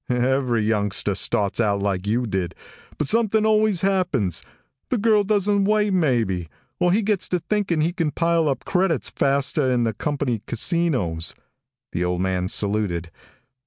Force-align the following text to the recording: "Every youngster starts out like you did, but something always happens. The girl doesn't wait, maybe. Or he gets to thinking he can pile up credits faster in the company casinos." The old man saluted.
"Every 0.09 0.65
youngster 0.65 1.13
starts 1.13 1.59
out 1.59 1.79
like 1.79 2.07
you 2.07 2.25
did, 2.25 2.55
but 2.97 3.07
something 3.07 3.45
always 3.45 3.81
happens. 3.81 4.41
The 4.89 4.97
girl 4.97 5.23
doesn't 5.23 5.65
wait, 5.65 5.93
maybe. 5.93 6.49
Or 6.79 6.91
he 6.91 7.03
gets 7.03 7.29
to 7.29 7.37
thinking 7.39 7.81
he 7.81 7.93
can 7.93 8.09
pile 8.09 8.49
up 8.49 8.65
credits 8.65 9.11
faster 9.11 9.71
in 9.71 9.83
the 9.83 9.93
company 9.93 10.41
casinos." 10.47 11.35
The 11.91 12.03
old 12.03 12.19
man 12.21 12.47
saluted. 12.47 13.11